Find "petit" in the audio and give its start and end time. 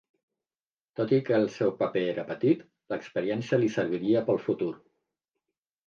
2.33-2.65